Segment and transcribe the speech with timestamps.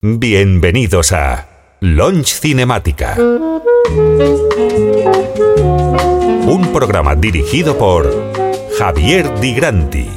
[0.00, 1.48] Bienvenidos a
[1.80, 3.16] Launch Cinemática.
[6.46, 8.32] Un programa dirigido por
[8.78, 10.08] Javier Di Granti.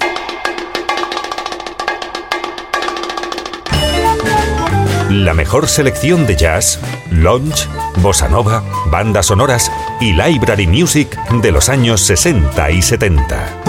[5.10, 6.80] La mejor selección de jazz,
[7.10, 7.68] lounge,
[8.04, 13.62] bossa nova, bandas sonoras y library music de los años 60 y 70.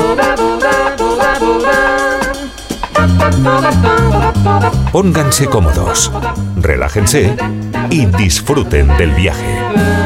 [4.93, 6.11] Pónganse cómodos,
[6.57, 7.37] relájense
[7.91, 10.02] y disfruten del viaje.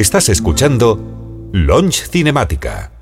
[0.00, 2.95] Estás escuchando Launch Cinemática.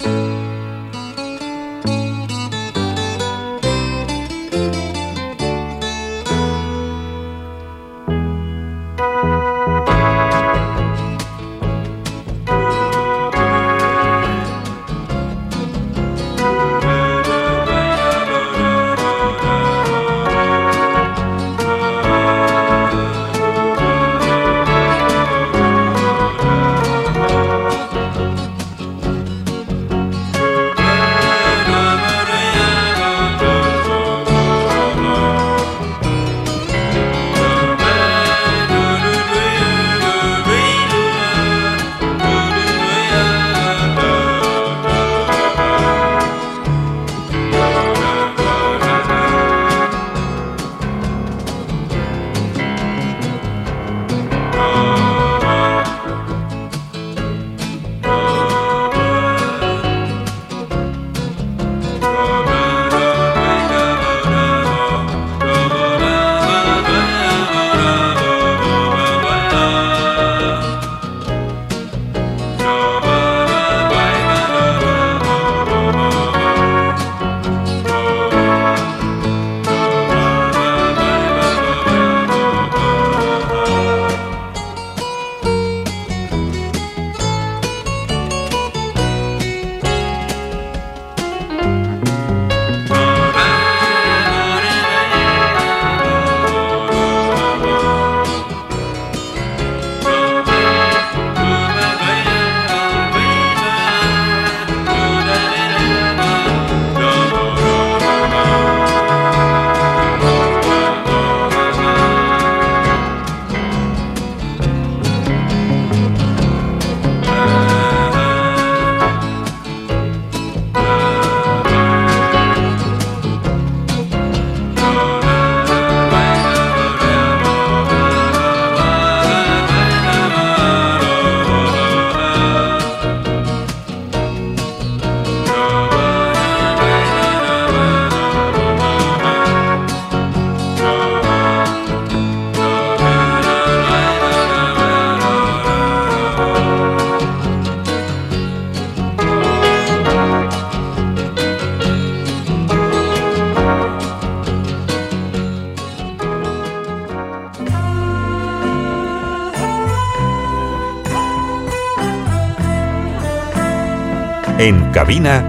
[164.95, 165.43] Cabina,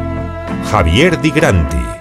[0.72, 1.95] Javier Di Granti.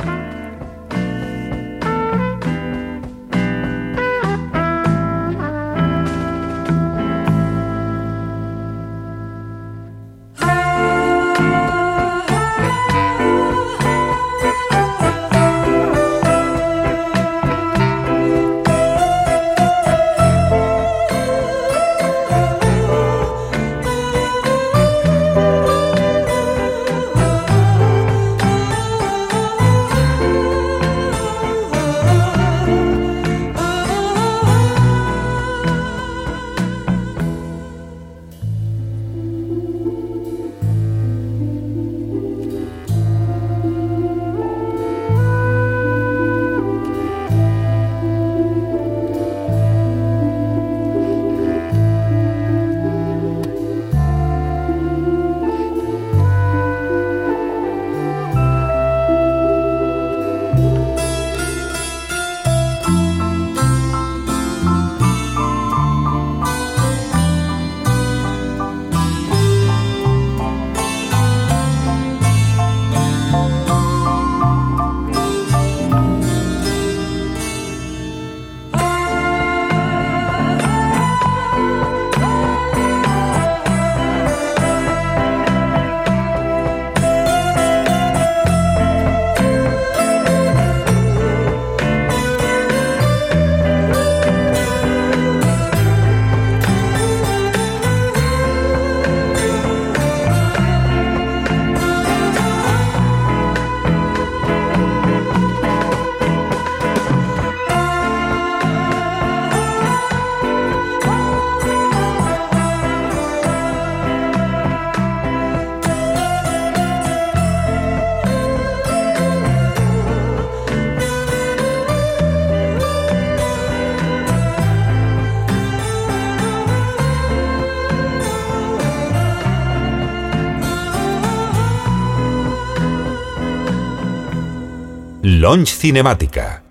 [135.27, 136.63] Launch Cinemática,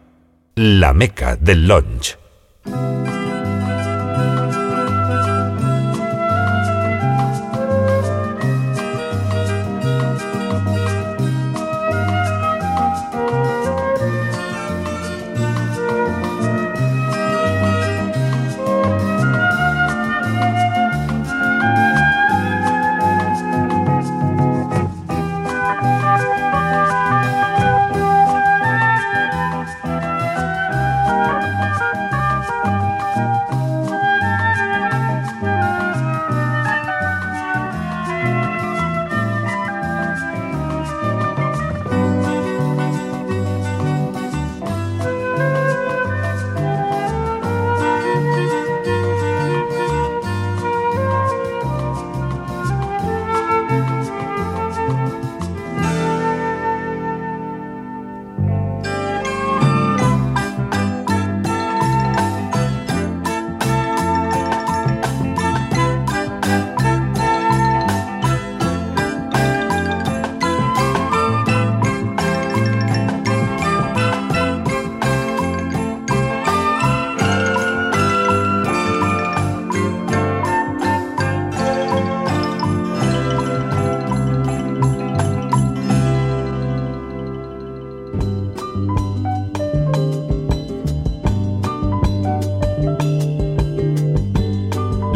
[0.53, 2.19] la meca del launch.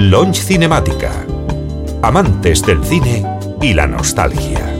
[0.10, 1.12] Launch Cinemática.
[2.02, 3.26] Amantes del cine
[3.62, 4.77] y la nostalgia.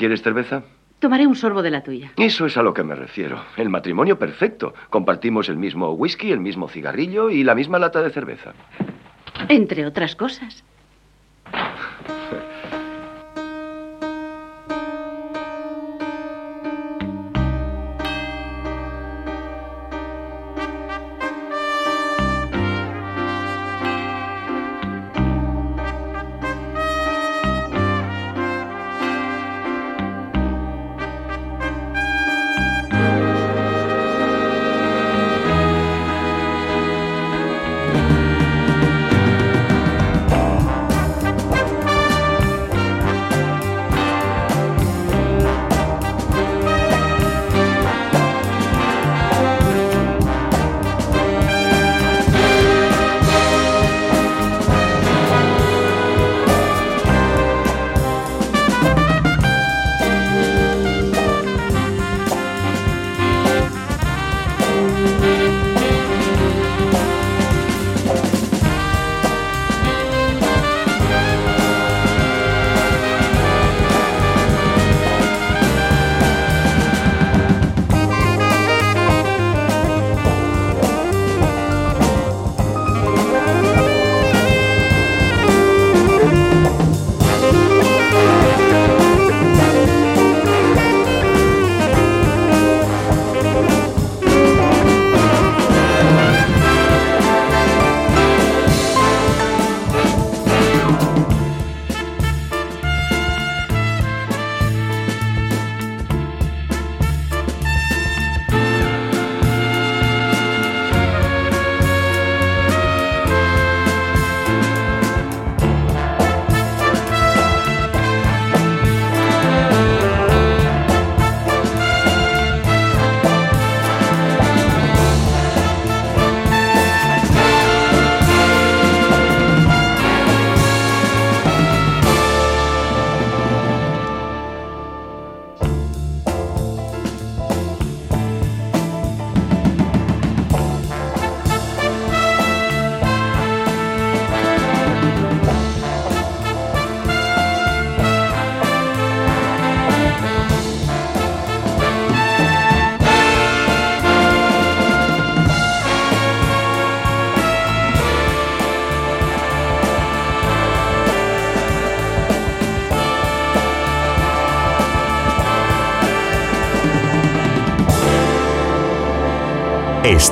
[0.00, 0.62] ¿Quieres cerveza?
[0.98, 2.12] Tomaré un sorbo de la tuya.
[2.16, 3.44] Eso es a lo que me refiero.
[3.58, 4.72] El matrimonio perfecto.
[4.88, 8.54] Compartimos el mismo whisky, el mismo cigarrillo y la misma lata de cerveza.
[9.50, 10.64] Entre otras cosas.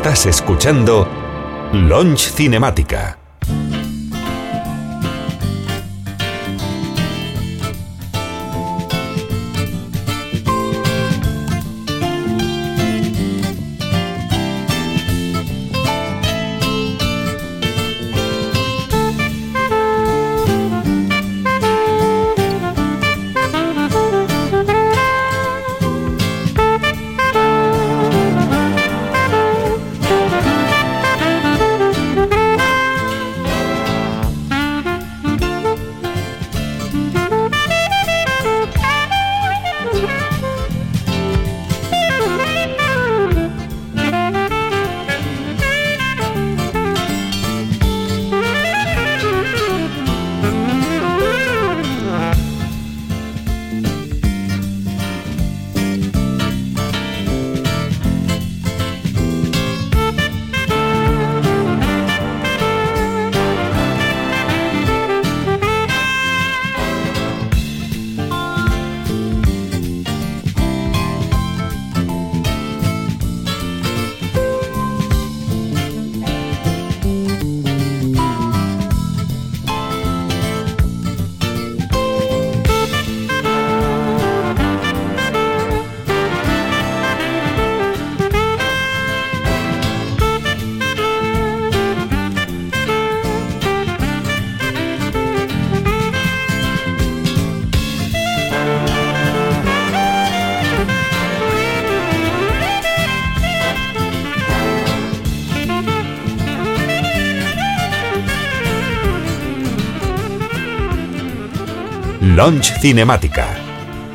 [0.08, 1.06] Estás escuchando
[1.70, 3.17] Launch Cinemática.
[112.20, 113.46] Launch Cinemática,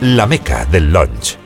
[0.02, 1.43] la meca del launch.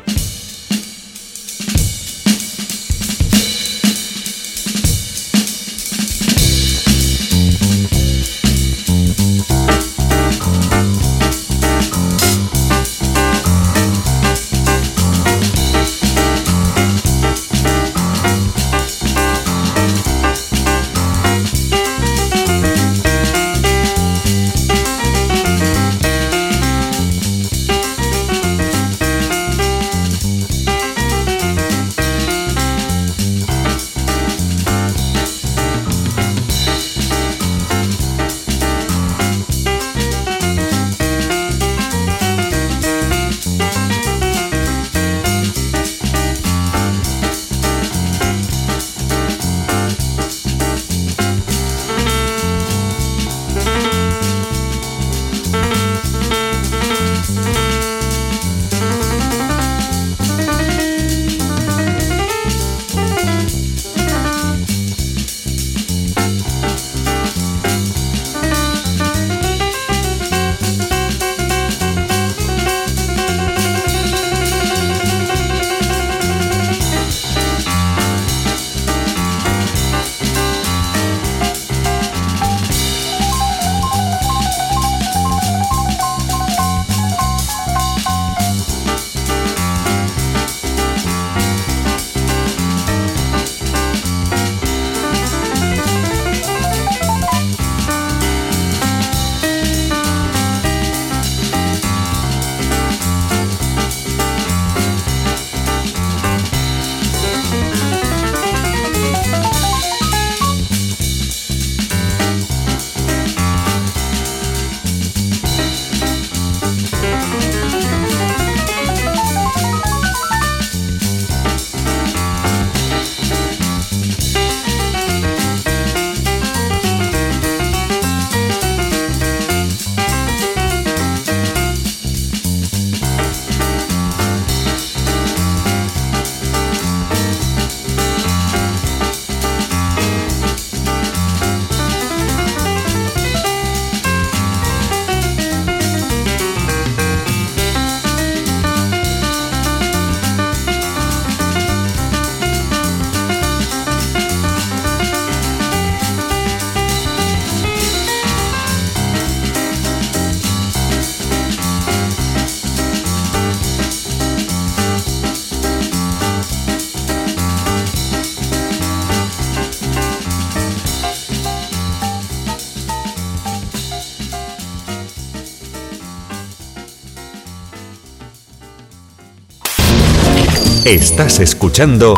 [180.87, 182.13] Estás escuchando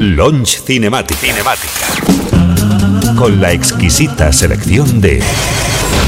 [0.00, 1.16] Launch Cinematic.
[1.16, 1.86] Cinemática.
[3.16, 5.22] Con la exquisita selección de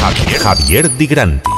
[0.00, 1.58] Javier, Javier Di Granti.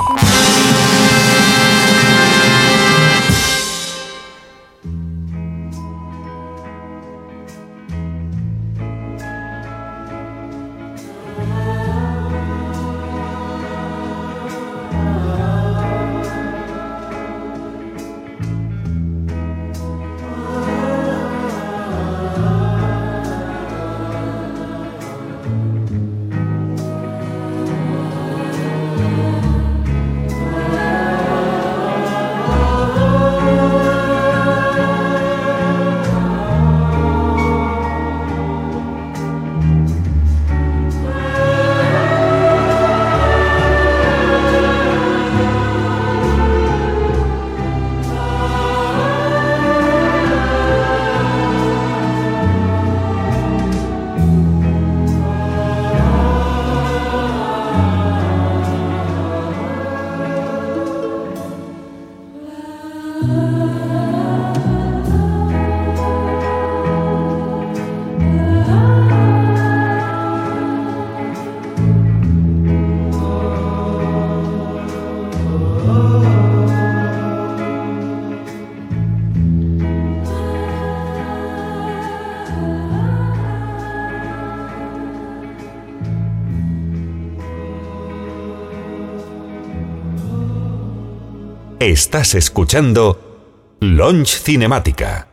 [92.11, 95.30] Estás escuchando Launch Cinemática.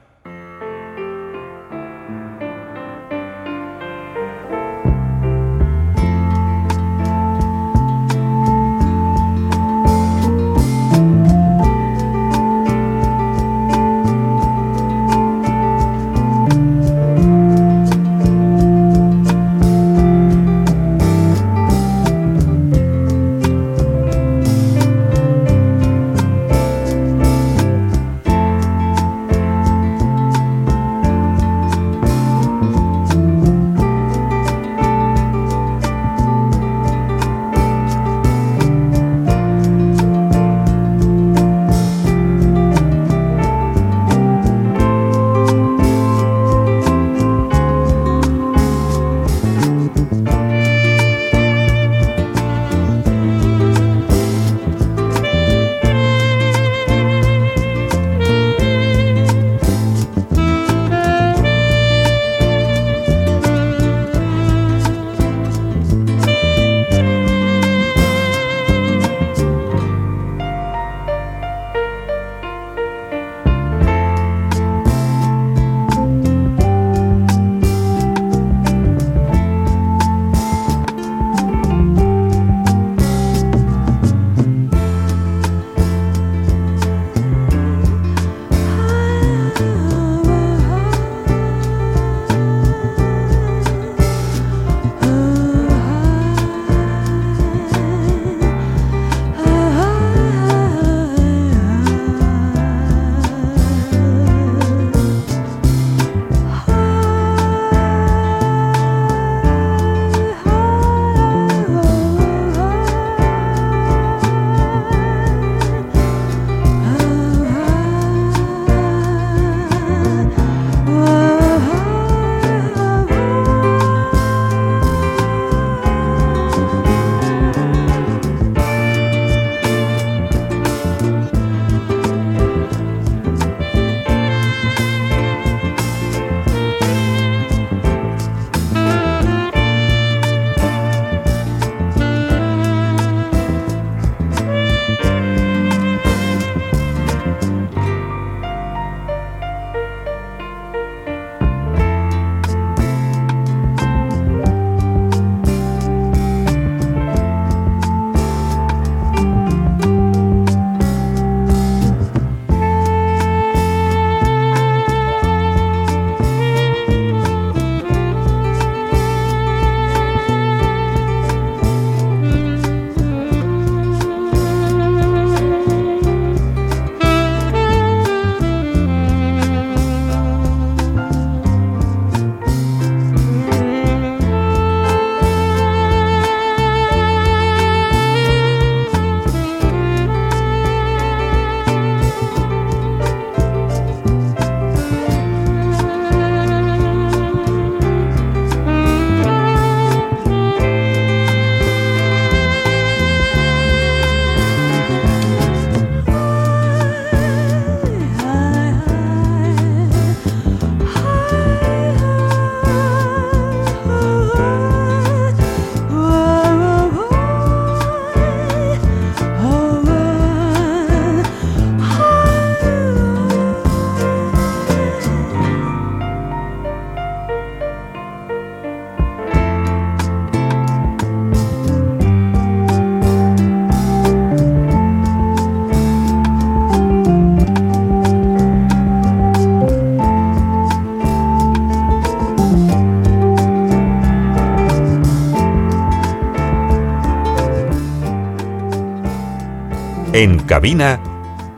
[250.48, 250.98] Cabina,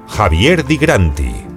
[0.08, 1.49] Javier Di Granti.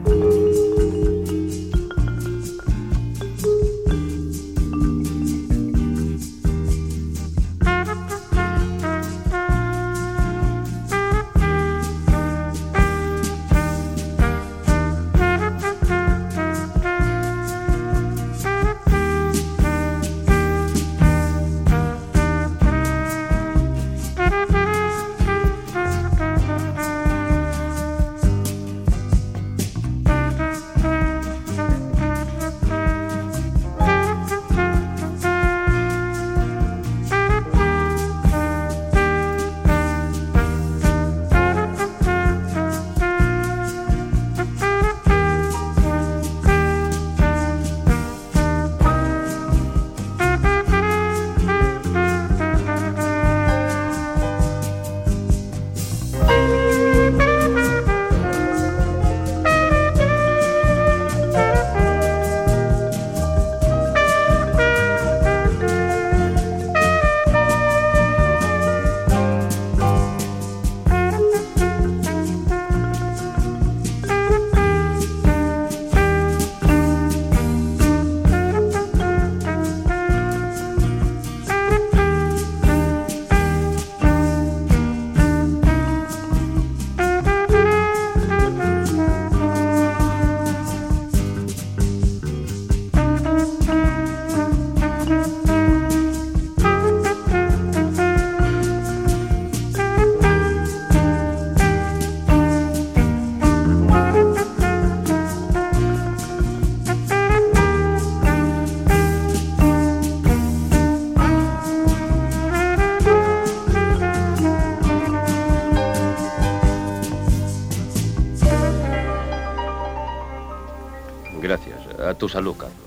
[122.22, 122.78] Tu salud, Carlos.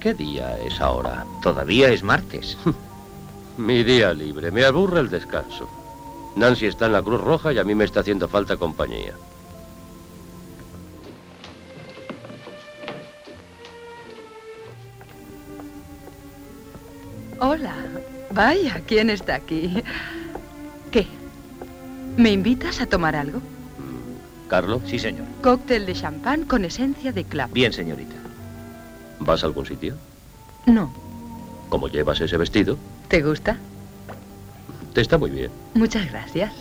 [0.00, 1.26] ¿Qué día es ahora?
[1.42, 2.56] Todavía es martes.
[3.58, 4.50] Mi día libre.
[4.50, 5.68] Me aburre el descanso.
[6.34, 9.12] Nancy está en la Cruz Roja y a mí me está haciendo falta compañía.
[17.38, 17.74] Hola.
[18.30, 19.82] Vaya, ¿quién está aquí?
[20.90, 21.06] ¿Qué?
[22.16, 23.42] ¿Me invitas a tomar algo?
[24.50, 24.82] ¿Carlos?
[24.84, 25.26] Sí, señor.
[25.42, 27.54] Cóctel de champán con esencia de clavo.
[27.54, 28.16] Bien, señorita.
[29.20, 29.94] ¿Vas a algún sitio?
[30.66, 30.92] No.
[31.68, 32.76] ¿Cómo llevas ese vestido?
[33.06, 33.58] ¿Te gusta?
[34.92, 35.52] Te está muy bien.
[35.74, 36.52] Muchas gracias.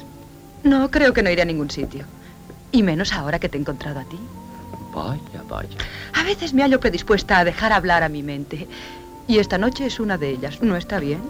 [0.63, 2.06] No, creo que no iré a ningún sitio.
[2.71, 4.19] Y menos ahora que te he encontrado a ti.
[4.93, 5.75] Vaya, vaya.
[6.13, 8.67] A veces me hallo predispuesta a dejar hablar a mi mente.
[9.28, 10.62] Y esta noche es una de ellas.
[10.62, 11.21] ¿No está bien?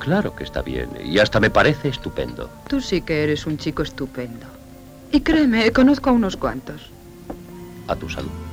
[0.00, 0.90] Claro que está bien.
[1.02, 2.50] Y hasta me parece estupendo.
[2.68, 4.55] Tú sí que eres un chico estupendo.
[5.12, 6.92] Y créeme, conozco a unos cuantos.
[7.88, 8.45] A tu salud.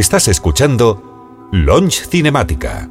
[0.00, 2.88] Estás escuchando Launch Cinemática.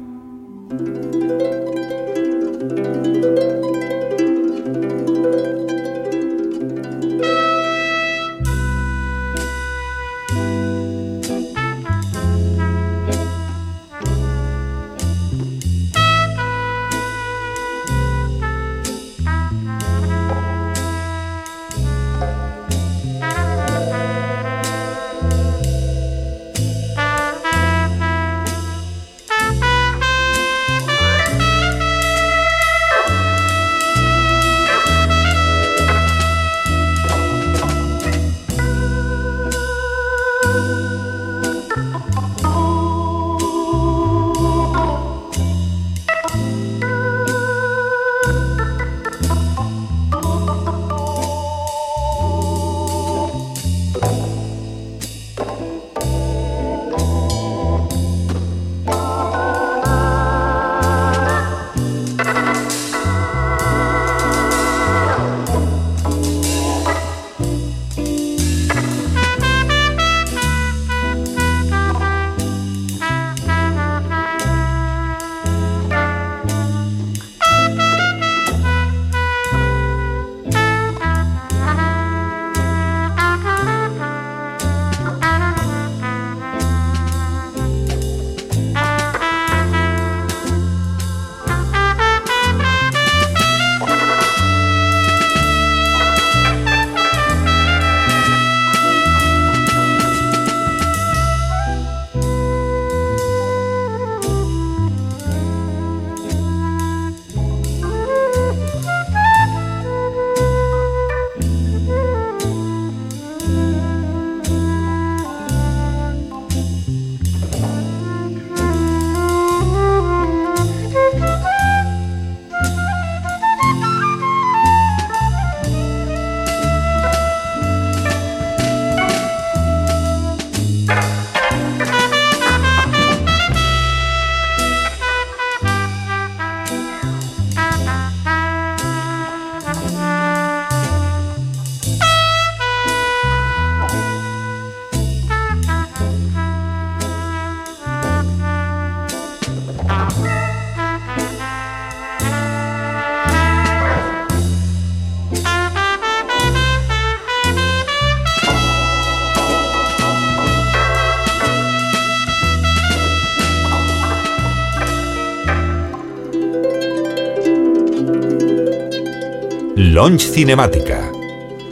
[169.82, 171.10] Launch Cinemática,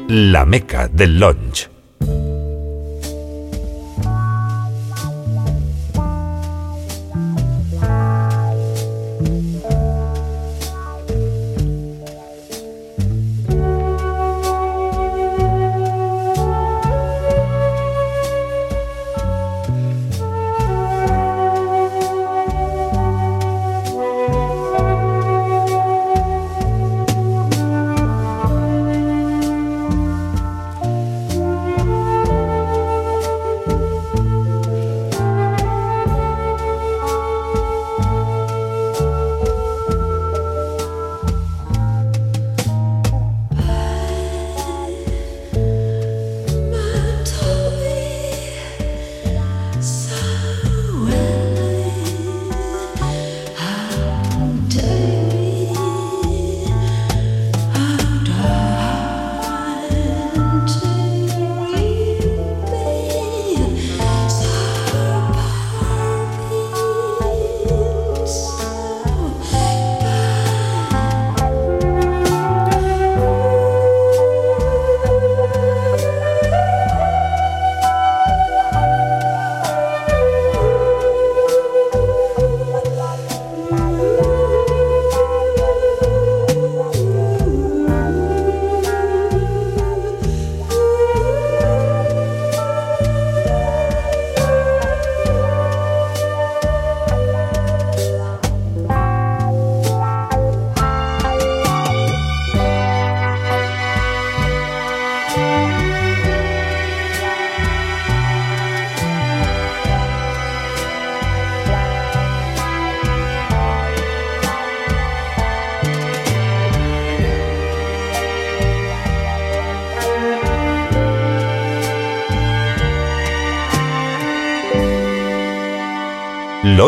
[0.08, 1.77] la meca del launch.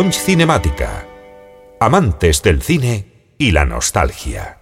[0.08, 1.04] Cinemática.
[1.78, 4.59] Amantes del cine y la nostalgia.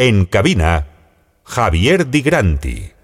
[0.00, 0.86] En cabina,
[1.42, 2.97] Javier Di Granti.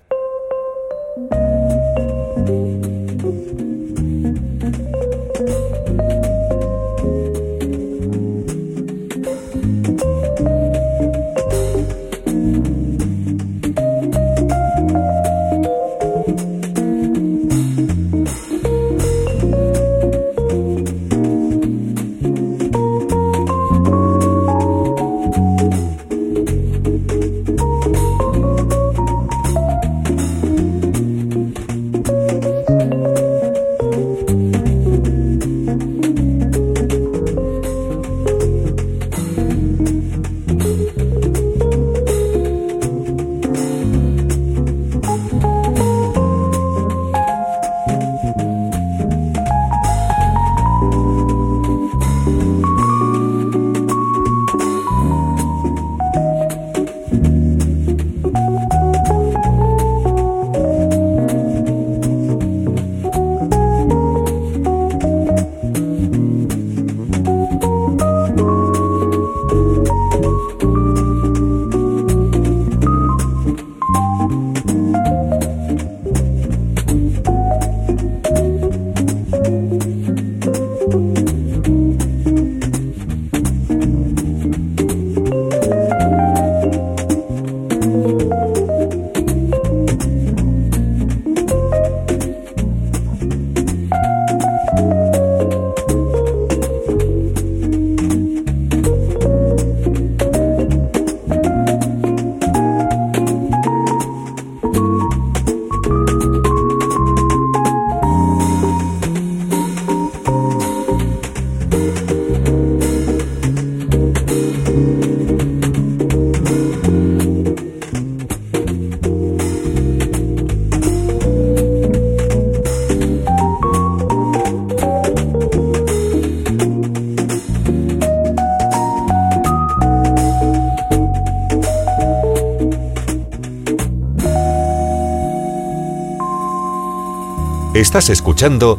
[137.75, 138.79] Estás escuchando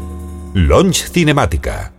[0.54, 1.95] Launch Cinemática.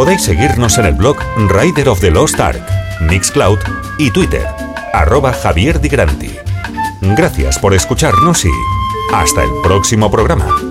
[0.00, 1.18] Podéis seguirnos en el blog
[1.50, 2.62] Rider of the Lost Ark,
[3.02, 3.58] Mixcloud
[3.98, 4.46] y Twitter,
[4.94, 6.34] arroba Javier Di Granti.
[7.02, 8.50] Gracias por escucharnos y
[9.12, 10.69] hasta el próximo programa.